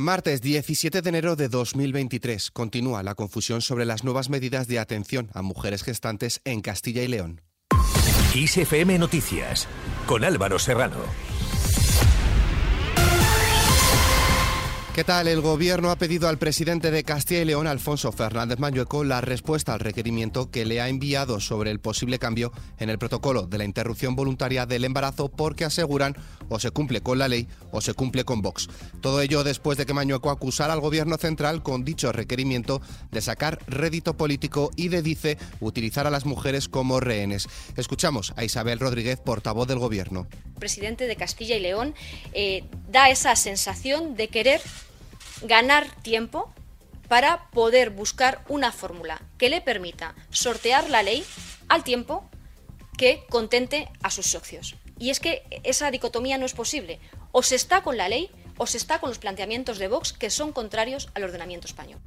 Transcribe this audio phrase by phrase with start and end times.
[0.00, 5.28] Martes 17 de enero de 2023 continúa la confusión sobre las nuevas medidas de atención
[5.34, 7.42] a mujeres gestantes en Castilla y León.
[8.34, 9.68] ISFM Noticias
[10.06, 11.29] con Álvaro Serrano.
[15.00, 15.28] ¿Qué tal?
[15.28, 19.72] El Gobierno ha pedido al presidente de Castilla y León, Alfonso Fernández Mañueco, la respuesta
[19.72, 23.64] al requerimiento que le ha enviado sobre el posible cambio en el protocolo de la
[23.64, 26.14] interrupción voluntaria del embarazo porque aseguran
[26.50, 28.68] o se cumple con la ley o se cumple con Vox.
[29.00, 33.58] Todo ello después de que Mañueco acusara al Gobierno central con dicho requerimiento de sacar
[33.68, 37.48] rédito político y de, dice, utilizar a las mujeres como rehenes.
[37.78, 40.26] Escuchamos a Isabel Rodríguez, portavoz del Gobierno.
[40.44, 41.94] El presidente de Castilla y León
[42.34, 44.60] eh, da esa sensación de querer
[45.42, 46.52] ganar tiempo
[47.08, 51.24] para poder buscar una fórmula que le permita sortear la ley
[51.68, 52.28] al tiempo
[52.96, 54.76] que contente a sus socios.
[54.98, 57.00] Y es que esa dicotomía no es posible.
[57.32, 60.30] O se está con la ley o se está con los planteamientos de Vox que
[60.30, 61.98] son contrarios al ordenamiento español.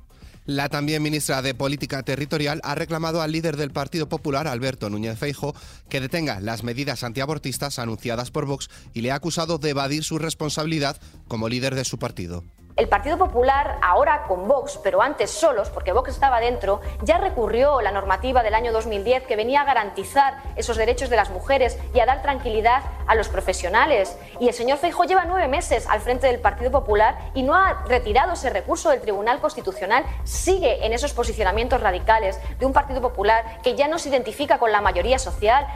[0.45, 5.17] La también ministra de Política Territorial ha reclamado al líder del Partido Popular, Alberto Núñez
[5.17, 5.55] Feijo,
[5.87, 10.19] que detenga las medidas antiabortistas anunciadas por Vox y le ha acusado de evadir su
[10.19, 12.43] responsabilidad como líder de su partido.
[12.75, 17.81] El Partido Popular, ahora con Vox, pero antes solos, porque Vox estaba dentro, ya recurrió
[17.81, 21.99] la normativa del año 2010 que venía a garantizar esos derechos de las mujeres y
[21.99, 24.17] a dar tranquilidad a los profesionales.
[24.39, 27.83] Y el señor Feijóo lleva nueve meses al frente del Partido Popular y no ha
[27.87, 30.03] retirado ese recurso del Tribunal Constitucional.
[30.23, 34.71] Sigue en esos posicionamientos radicales de un Partido Popular que ya no se identifica con
[34.71, 35.67] la mayoría social.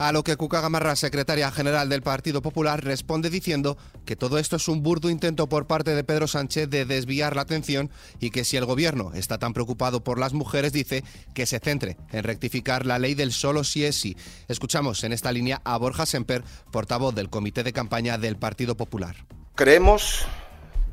[0.00, 3.76] A lo que Cuca Gamarra, secretaria general del Partido Popular, responde diciendo
[4.06, 7.42] que todo esto es un burdo intento por parte de Pedro Sánchez de desviar la
[7.42, 11.58] atención y que si el gobierno está tan preocupado por las mujeres, dice que se
[11.58, 14.16] centre en rectificar la ley del solo si es sí.
[14.48, 19.16] Escuchamos en esta línea a Borja Semper, portavoz del Comité de Campaña del Partido Popular.
[19.54, 20.24] Creemos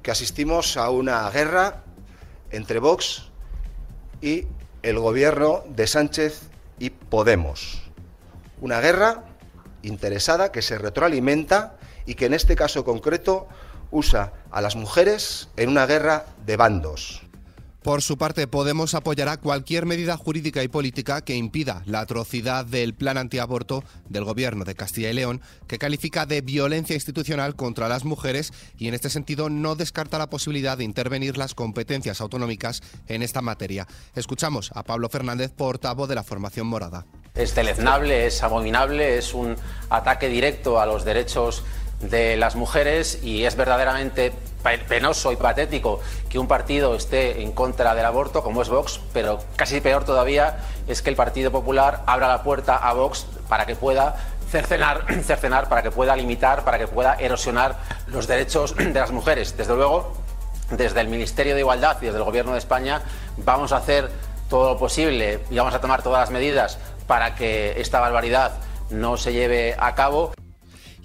[0.03, 1.85] que asistimos a una guerra
[2.51, 3.29] entre Vox
[4.21, 4.47] y
[4.83, 6.41] el gobierno de Sánchez
[6.77, 7.86] y Podemos
[8.61, 9.23] una guerra
[9.81, 13.47] interesada que se retroalimenta y que en este caso concreto
[13.91, 17.26] usa a las mujeres en una guerra de bandos.
[17.87, 22.93] Por su parte, Podemos apoyará cualquier medida jurídica y política que impida la atrocidad del
[22.93, 28.03] plan antiaborto del Gobierno de Castilla y León, que califica de violencia institucional contra las
[28.03, 33.23] mujeres y en este sentido no descarta la posibilidad de intervenir las competencias autonómicas en
[33.23, 33.87] esta materia.
[34.15, 37.05] Escuchamos a Pablo Fernández, portavoz de la formación morada.
[37.35, 39.55] Es deleznable, es abominable, es un
[39.89, 41.63] ataque directo a los derechos
[42.01, 44.33] de las mujeres y es verdaderamente
[44.87, 49.39] penoso y patético que un partido esté en contra del aborto, como es Vox, pero
[49.55, 50.57] casi peor todavía
[50.87, 54.15] es que el Partido Popular abra la puerta a Vox para que pueda
[54.49, 59.55] cercenar, cercenar para que pueda limitar, para que pueda erosionar los derechos de las mujeres.
[59.55, 60.13] Desde luego,
[60.71, 63.01] desde el Ministerio de Igualdad y desde el Gobierno de España
[63.37, 64.11] vamos a hacer
[64.49, 68.53] todo lo posible y vamos a tomar todas las medidas para que esta barbaridad
[68.89, 70.33] no se lleve a cabo.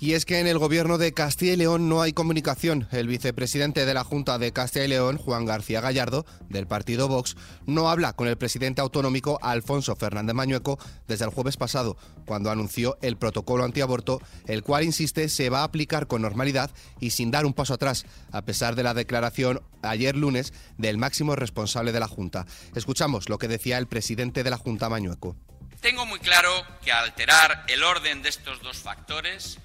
[0.02, 2.88] Y es que en el gobierno de Castilla y León no hay comunicación.
[2.90, 7.36] El vicepresidente de la Junta de Castilla y León, Juan García Gallardo, del partido Vox,
[7.66, 10.76] no habla con el presidente autonómico Alfonso Fernández Mañueco
[11.06, 11.96] desde el jueves pasado,
[12.26, 17.10] cuando anunció el protocolo antiaborto, el cual, insiste, se va a aplicar con normalidad y
[17.10, 21.92] sin dar un paso atrás, a pesar de la declaración ayer lunes del máximo responsable
[21.92, 22.44] de la Junta.
[22.74, 25.36] Escuchamos lo que decía el presidente de la Junta Mañueco.
[25.80, 26.50] Tengo muy claro
[26.84, 29.58] que alterar el orden de estos dos factores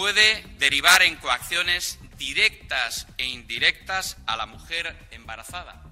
[0.00, 5.82] puede derivar en coacciones directas e indirectas a la mujer embarazada.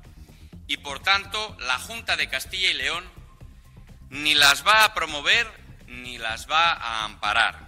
[0.66, 3.04] Y por tanto, la Junta de Castilla y León
[4.08, 5.46] ni las va a promover
[5.88, 7.67] ni las va a amparar.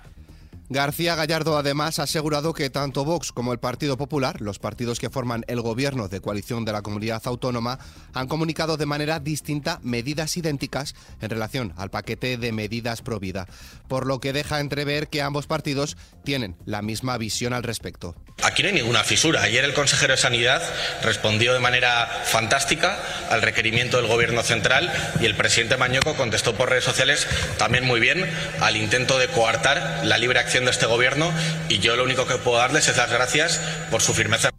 [0.72, 5.10] García Gallardo además ha asegurado que tanto Vox como el Partido Popular, los partidos que
[5.10, 7.80] forman el gobierno de coalición de la comunidad autónoma,
[8.14, 13.48] han comunicado de manera distinta medidas idénticas en relación al paquete de medidas pro vida,
[13.88, 18.14] por lo que deja entrever que ambos partidos tienen la misma visión al respecto.
[18.62, 19.42] No hay ninguna fisura.
[19.42, 20.62] Ayer el consejero de Sanidad
[21.02, 22.98] respondió de manera fantástica
[23.30, 27.26] al requerimiento del Gobierno central y el presidente Mañoco contestó por redes sociales
[27.58, 28.30] también muy bien
[28.60, 31.32] al intento de coartar la libre acción de este Gobierno
[31.68, 33.60] y yo lo único que puedo darles es las gracias
[33.90, 34.50] por su firmeza.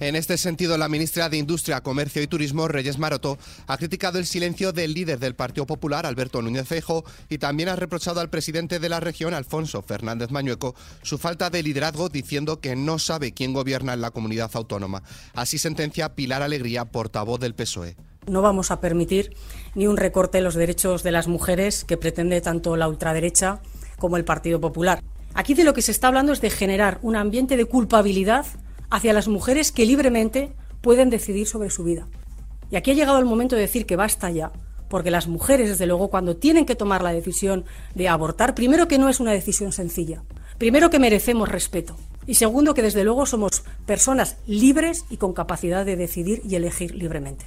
[0.00, 3.36] En este sentido, la ministra de Industria, Comercio y Turismo, Reyes Maroto,
[3.66, 7.76] ha criticado el silencio del líder del Partido Popular, Alberto Núñez Feijóo, y también ha
[7.76, 12.76] reprochado al presidente de la región, Alfonso Fernández Mañueco, su falta de liderazgo, diciendo que
[12.76, 15.02] no sabe quién gobierna en la comunidad autónoma.
[15.34, 17.94] Así sentencia Pilar Alegría, portavoz del PSOE.
[18.26, 19.36] No vamos a permitir
[19.74, 23.60] ni un recorte en los derechos de las mujeres que pretende tanto la ultraderecha
[23.98, 25.02] como el Partido Popular.
[25.34, 28.46] Aquí de lo que se está hablando es de generar un ambiente de culpabilidad
[28.90, 32.06] hacia las mujeres que libremente pueden decidir sobre su vida.
[32.70, 34.52] Y aquí ha llegado el momento de decir que basta ya,
[34.88, 37.64] porque las mujeres, desde luego, cuando tienen que tomar la decisión
[37.94, 40.22] de abortar, primero que no es una decisión sencilla,
[40.58, 41.96] primero que merecemos respeto
[42.26, 46.94] y segundo que desde luego somos personas libres y con capacidad de decidir y elegir
[46.94, 47.46] libremente.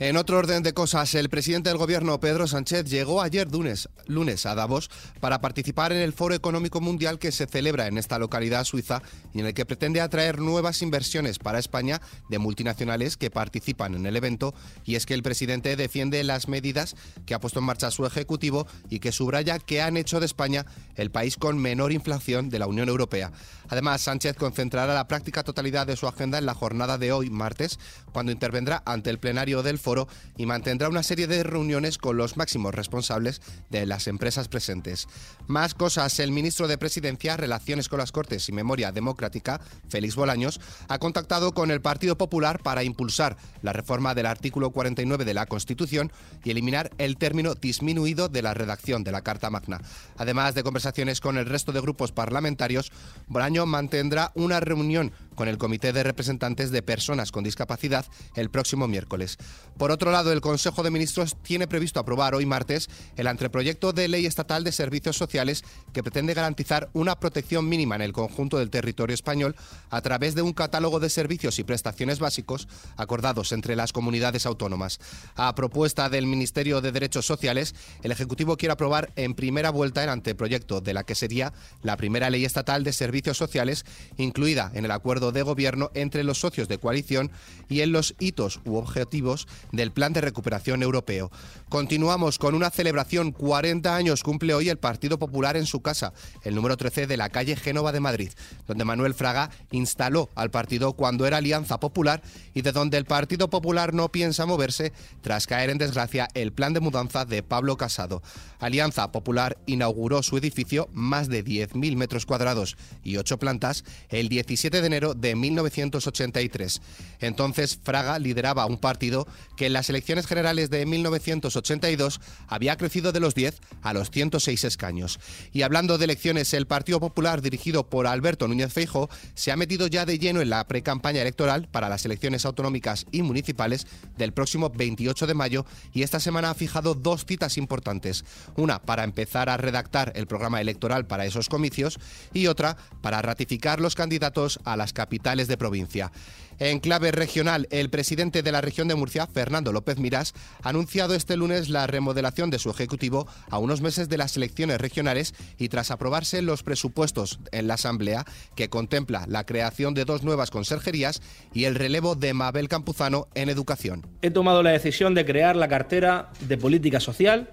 [0.00, 4.46] En otro orden de cosas, el presidente del gobierno, Pedro Sánchez, llegó ayer lunes, lunes,
[4.46, 4.88] a Davos
[5.20, 9.02] para participar en el Foro Económico Mundial que se celebra en esta localidad suiza
[9.34, 12.00] y en el que pretende atraer nuevas inversiones para España
[12.30, 14.54] de multinacionales que participan en el evento.
[14.86, 16.96] Y es que el presidente defiende las medidas
[17.26, 20.64] que ha puesto en marcha su ejecutivo y que subraya que han hecho de España
[20.94, 23.32] el país con menor inflación de la Unión Europea.
[23.68, 27.78] Además, Sánchez concentrará la práctica totalidad de su agenda en la jornada de hoy, martes,
[28.12, 29.89] cuando intervendrá ante el plenario del Foro
[30.36, 33.40] y mantendrá una serie de reuniones con los máximos responsables
[33.70, 35.08] de las empresas presentes.
[35.46, 40.60] Más cosas, el ministro de Presidencia, Relaciones con las Cortes y Memoria Democrática, Félix Bolaños,
[40.88, 45.46] ha contactado con el Partido Popular para impulsar la reforma del artículo 49 de la
[45.46, 46.12] Constitución
[46.44, 49.80] y eliminar el término disminuido de la redacción de la Carta Magna.
[50.16, 52.92] Además de conversaciones con el resto de grupos parlamentarios,
[53.26, 58.04] Bolaños mantendrá una reunión con el Comité de Representantes de Personas con Discapacidad
[58.34, 59.38] el próximo miércoles.
[59.78, 64.08] Por otro lado, el Consejo de Ministros tiene previsto aprobar hoy martes el anteproyecto de
[64.08, 65.64] ley estatal de servicios sociales
[65.94, 69.56] que pretende garantizar una protección mínima en el conjunto del territorio español
[69.88, 75.00] a través de un catálogo de servicios y prestaciones básicos acordados entre las comunidades autónomas.
[75.36, 80.10] A propuesta del Ministerio de Derechos Sociales, el Ejecutivo quiere aprobar en primera vuelta el
[80.10, 83.86] anteproyecto de la que sería la primera ley estatal de servicios sociales
[84.18, 87.30] incluida en el acuerdo de gobierno entre los socios de coalición
[87.68, 91.30] y en los hitos u objetivos del Plan de Recuperación Europeo.
[91.68, 93.32] Continuamos con una celebración.
[93.32, 96.12] 40 años cumple hoy el Partido Popular en su casa,
[96.42, 98.30] el número 13 de la calle Génova de Madrid,
[98.66, 102.22] donde Manuel Fraga instaló al partido cuando era Alianza Popular
[102.54, 106.72] y de donde el Partido Popular no piensa moverse tras caer en desgracia el plan
[106.72, 108.22] de mudanza de Pablo Casado.
[108.58, 114.80] Alianza Popular inauguró su edificio, más de 10.000 metros cuadrados y 8 plantas, el 17
[114.80, 116.80] de enero de 1983.
[117.20, 119.26] Entonces Fraga lideraba un partido
[119.56, 124.64] que en las elecciones generales de 1982 había crecido de los 10 a los 106
[124.64, 125.20] escaños.
[125.52, 129.86] Y hablando de elecciones, el Partido Popular dirigido por Alberto Núñez Feijo se ha metido
[129.86, 133.86] ya de lleno en la precampaña electoral para las elecciones autonómicas y municipales
[134.16, 138.24] del próximo 28 de mayo y esta semana ha fijado dos citas importantes.
[138.56, 141.98] Una para empezar a redactar el programa electoral para esos comicios
[142.32, 146.12] y otra para ratificar los candidatos a las capitales de provincia.
[146.58, 151.14] En clave regional, el presidente de la región de Murcia, Fernando López Mirás, ha anunciado
[151.14, 155.70] este lunes la remodelación de su ejecutivo a unos meses de las elecciones regionales y
[155.70, 158.26] tras aprobarse los presupuestos en la Asamblea,
[158.56, 161.22] que contempla la creación de dos nuevas conserjerías
[161.54, 164.06] y el relevo de Mabel Campuzano en educación.
[164.20, 167.48] He tomado la decisión de crear la cartera de Política Social,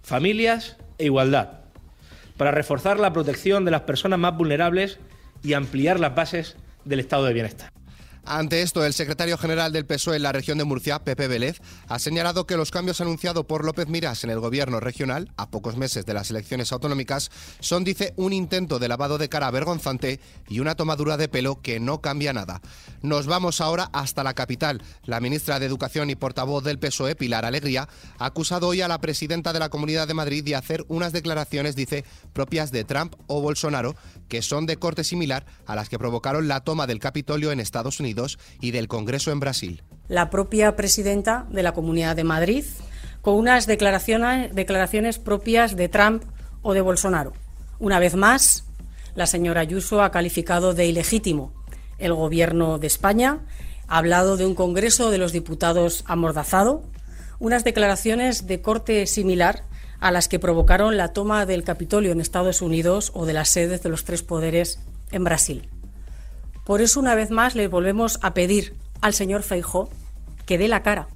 [0.00, 1.66] Familias e Igualdad
[2.38, 4.98] para reforzar la protección de las personas más vulnerables
[5.42, 7.70] y ampliar las bases del estado de bienestar.
[8.28, 12.00] Ante esto, el secretario general del PSOE en la región de Murcia, Pepe Vélez, ha
[12.00, 16.06] señalado que los cambios anunciados por López Miras en el gobierno regional, a pocos meses
[16.06, 17.30] de las elecciones autonómicas,
[17.60, 20.18] son, dice, un intento de lavado de cara vergonzante
[20.48, 22.60] y una tomadura de pelo que no cambia nada.
[23.00, 24.82] Nos vamos ahora hasta la capital.
[25.04, 29.00] La ministra de Educación y portavoz del PSOE, Pilar Alegría, ha acusado hoy a la
[29.00, 33.40] presidenta de la Comunidad de Madrid de hacer unas declaraciones, dice, propias de Trump o
[33.40, 33.94] Bolsonaro,
[34.26, 38.00] que son de corte similar a las que provocaron la toma del Capitolio en Estados
[38.00, 38.15] Unidos
[38.60, 39.82] y del Congreso en Brasil.
[40.08, 42.64] La propia presidenta de la Comunidad de Madrid,
[43.22, 46.22] con unas declaraciones, declaraciones propias de Trump
[46.62, 47.32] o de Bolsonaro.
[47.78, 48.64] Una vez más,
[49.14, 51.52] la señora Ayuso ha calificado de ilegítimo
[51.98, 53.40] el Gobierno de España,
[53.88, 56.82] ha hablado de un Congreso de los Diputados amordazado,
[57.38, 59.64] unas declaraciones de corte similar
[60.00, 63.82] a las que provocaron la toma del Capitolio en Estados Unidos o de las sedes
[63.82, 64.78] de los tres poderes
[65.10, 65.68] en Brasil.
[66.66, 69.88] Por eso, una vez más, le volvemos a pedir al señor Feijó
[70.46, 71.06] que dé la cara.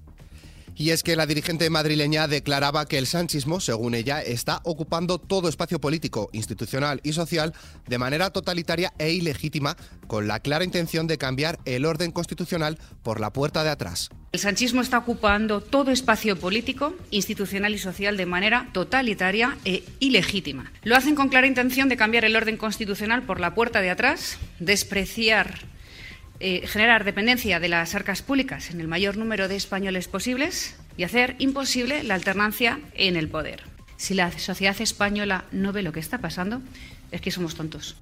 [0.80, 5.50] Y es que la dirigente madrileña declaraba que el sanchismo, según ella, está ocupando todo
[5.50, 7.52] espacio político, institucional y social
[7.87, 13.20] de manera totalitaria e ilegítima, con la clara intención de cambiar el orden constitucional por
[13.20, 14.08] la puerta de atrás.
[14.32, 20.72] El sanchismo está ocupando todo espacio político, institucional y social de manera totalitaria e ilegítima.
[20.82, 24.38] Lo hacen con clara intención de cambiar el orden constitucional por la puerta de atrás,
[24.60, 25.60] despreciar,
[26.40, 31.04] eh, generar dependencia de las arcas públicas en el mayor número de españoles posibles y
[31.04, 33.62] hacer imposible la alternancia en el poder.
[33.97, 36.62] Si la sociedad española no ve lo que está pasando,
[37.11, 37.97] es que somos tontos.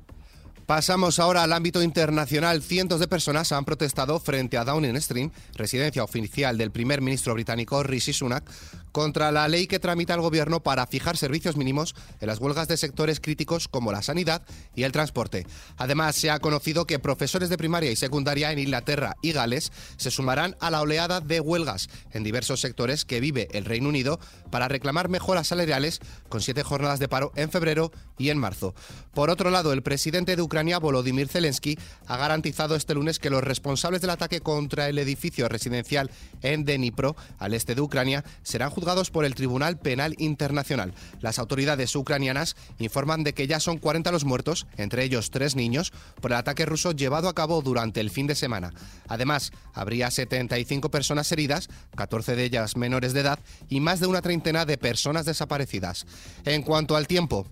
[0.69, 2.63] Pasamos ahora al ámbito internacional.
[2.63, 7.83] Cientos de personas han protestado frente a Downing Stream, residencia oficial del primer ministro británico
[7.83, 8.45] Rishi Sunak,
[8.93, 12.77] contra la ley que tramita el gobierno para fijar servicios mínimos en las huelgas de
[12.77, 14.43] sectores críticos como la sanidad
[14.75, 15.47] y el transporte.
[15.77, 20.11] Además, se ha conocido que profesores de primaria y secundaria en Inglaterra y Gales se
[20.11, 24.19] sumarán a la oleada de huelgas en diversos sectores que vive el Reino Unido
[24.51, 28.75] para reclamar mejoras salariales con siete jornadas de paro en febrero y en marzo.
[29.15, 33.45] Por otro lado, el presidente de Ucrania Volodymyr Zelensky, ha garantizado este lunes que los
[33.45, 36.11] responsables del ataque contra el edificio residencial
[36.43, 40.95] en Dnipro, al este de Ucrania, serán juzgados por el Tribunal Penal Internacional.
[41.21, 45.93] Las autoridades ucranianas informan de que ya son 40 los muertos, entre ellos tres niños,
[46.21, 48.73] por el ataque ruso llevado a cabo durante el fin de semana.
[49.09, 54.23] Además, habría 75 personas heridas, 14 de ellas menores de edad, y más de una
[54.23, 56.07] treintena de personas desaparecidas.
[56.45, 57.49] En cuanto al tiempo.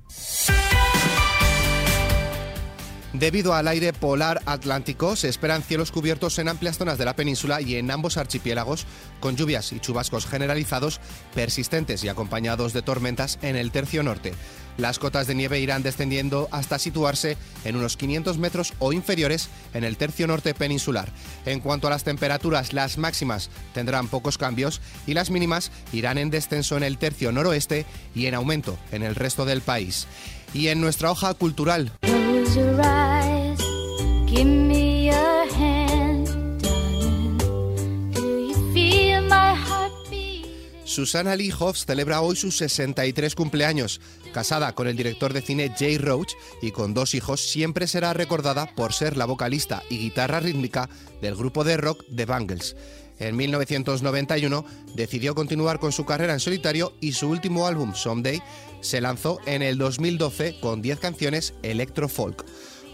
[3.12, 7.60] Debido al aire polar atlántico, se esperan cielos cubiertos en amplias zonas de la península
[7.60, 8.84] y en ambos archipiélagos,
[9.20, 11.00] con lluvias y chubascos generalizados,
[11.34, 14.34] persistentes y acompañados de tormentas en el tercio norte.
[14.76, 19.84] Las cotas de nieve irán descendiendo hasta situarse en unos 500 metros o inferiores en
[19.84, 21.08] el tercio norte peninsular.
[21.46, 26.30] En cuanto a las temperaturas, las máximas tendrán pocos cambios y las mínimas irán en
[26.30, 30.06] descenso en el tercio noroeste y en aumento en el resto del país.
[30.52, 31.92] Y en nuestra hoja cultural.
[40.96, 44.00] Susana Lee Hoffs celebra hoy sus 63 cumpleaños.
[44.32, 46.32] Casada con el director de cine Jay Roach
[46.62, 50.88] y con dos hijos, siempre será recordada por ser la vocalista y guitarra rítmica
[51.20, 52.74] del grupo de rock The Bangles.
[53.18, 58.42] En 1991 decidió continuar con su carrera en solitario y su último álbum, Someday,
[58.80, 62.44] se lanzó en el 2012 con 10 canciones electro folk.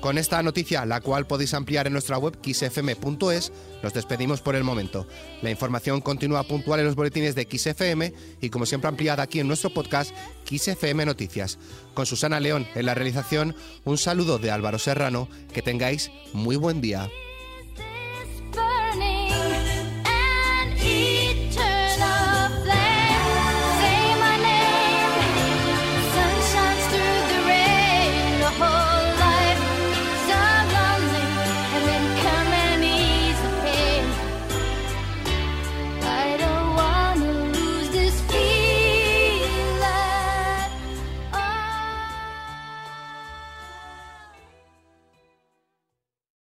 [0.02, 3.52] Con esta noticia, la cual podéis ampliar en nuestra web xfm.es,
[3.85, 5.07] nos despedimos por el momento.
[5.43, 9.47] La información continúa puntual en los boletines de XFM y como siempre ampliada aquí en
[9.47, 10.11] nuestro podcast
[10.50, 11.57] XFM Noticias.
[11.95, 16.81] Con Susana León en la realización, un saludo de Álvaro Serrano, que tengáis muy buen
[16.81, 17.09] día.